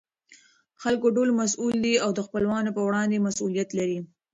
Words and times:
خلکو 0.81 1.07
ټول 1.15 1.29
مسئوول 1.41 1.75
دي 1.85 1.93
او 2.03 2.09
دخپلوانو 2.19 2.75
په 2.77 2.81
وړاندې 2.87 3.23
مسئولیت 3.27 3.69
لري. 3.79 3.99